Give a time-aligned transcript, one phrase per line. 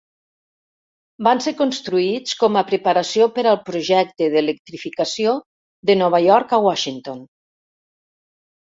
[1.27, 5.39] Van ser construïts com a preparació per al projecte d'electrificació
[5.91, 7.23] de Nova York a Washington.